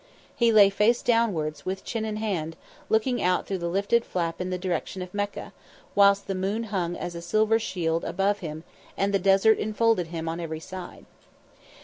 [0.35, 2.55] He lay face downwards, with chin in hand,
[2.89, 5.53] looking out through the lifted flap in the direction of Mecca,
[5.93, 8.63] whilst the moon hung as a silver shield above him,
[8.97, 11.05] and the desert enfolded him on every side.